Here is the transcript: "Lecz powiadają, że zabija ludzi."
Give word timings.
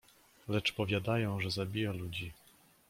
"Lecz 0.47 0.73
powiadają, 0.73 1.39
że 1.39 1.51
zabija 1.51 1.91
ludzi." 1.91 2.31